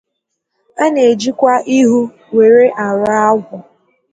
A 0.83 0.85
na 0.93 1.01
ejikwa 1.11 1.53
ighū 1.77 1.99
were 2.35 2.65
arụ 2.85 3.05
agwụ 3.25 3.57